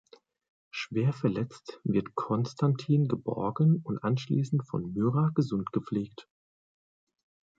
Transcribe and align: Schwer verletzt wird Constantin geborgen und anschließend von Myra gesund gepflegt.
Schwer 0.71 1.13
verletzt 1.13 1.79
wird 1.83 2.15
Constantin 2.15 3.07
geborgen 3.07 3.81
und 3.83 4.03
anschließend 4.03 4.67
von 4.67 4.91
Myra 4.93 5.29
gesund 5.35 5.71
gepflegt. 5.71 6.27